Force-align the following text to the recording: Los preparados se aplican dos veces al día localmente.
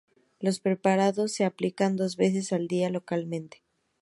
Los 0.39 0.59
preparados 0.59 1.31
se 1.31 1.45
aplican 1.45 1.95
dos 1.95 2.15
veces 2.17 2.53
al 2.53 2.67
día 2.67 2.89
localmente. 2.89 3.61